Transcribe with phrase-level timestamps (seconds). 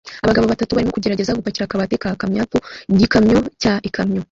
[0.23, 2.57] Abagabo batatu barimo kugerageza gupakira akabati ka ikamyoku
[2.99, 4.19] gikamyo cya Ikamyo